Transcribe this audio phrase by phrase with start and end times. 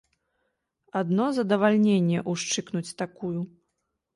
[1.01, 3.37] Адно задавальненне ўшчыкнуць такую!